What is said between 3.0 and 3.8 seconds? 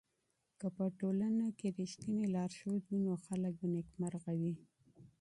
نو خلګ به